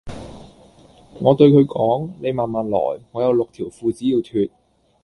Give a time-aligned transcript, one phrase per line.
[1.21, 2.79] 我對佢講:你慢慢來,
[3.11, 4.49] 我有六條褲子要脫